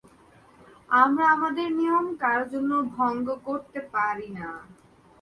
[0.93, 4.49] আমরা আমাদের নিয়ম কারো জন্য ভঙ্গ করছে পারি না।